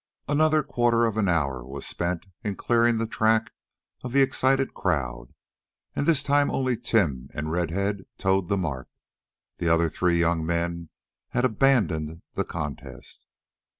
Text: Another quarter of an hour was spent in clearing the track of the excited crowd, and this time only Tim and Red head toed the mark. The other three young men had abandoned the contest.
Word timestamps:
Another 0.27 0.63
quarter 0.63 1.05
of 1.05 1.15
an 1.15 1.29
hour 1.29 1.63
was 1.63 1.85
spent 1.85 2.25
in 2.43 2.55
clearing 2.55 2.97
the 2.97 3.05
track 3.05 3.51
of 4.03 4.13
the 4.13 4.23
excited 4.23 4.73
crowd, 4.73 5.27
and 5.95 6.07
this 6.07 6.23
time 6.23 6.49
only 6.49 6.75
Tim 6.75 7.29
and 7.35 7.51
Red 7.51 7.69
head 7.69 8.05
toed 8.17 8.47
the 8.47 8.57
mark. 8.57 8.87
The 9.59 9.69
other 9.69 9.89
three 9.89 10.17
young 10.19 10.43
men 10.43 10.89
had 11.29 11.45
abandoned 11.45 12.23
the 12.33 12.43
contest. 12.43 13.27